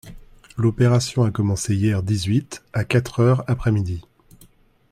L'opération 0.57 1.21
a 1.25 1.29
commencé 1.29 1.75
hier 1.75 2.01
dix-huit, 2.01 2.63
à 2.73 2.83
quatre 2.85 3.19
heures 3.19 3.43
après 3.47 3.71
midi. 3.71 4.01